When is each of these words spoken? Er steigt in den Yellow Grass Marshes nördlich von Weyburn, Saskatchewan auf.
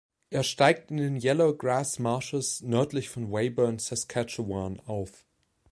Er 0.31 0.41
steigt 0.41 0.89
in 0.89 0.97
den 0.97 1.15
Yellow 1.19 1.53
Grass 1.55 1.99
Marshes 1.99 2.61
nördlich 2.63 3.09
von 3.11 3.31
Weyburn, 3.31 3.77
Saskatchewan 3.77 4.79
auf. 4.87 5.27